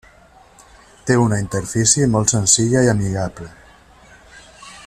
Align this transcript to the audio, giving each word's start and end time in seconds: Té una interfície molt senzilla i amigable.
Té 1.09 1.17
una 1.25 1.37
interfície 1.43 2.09
molt 2.15 2.35
senzilla 2.35 2.85
i 2.89 2.93
amigable. 2.97 3.51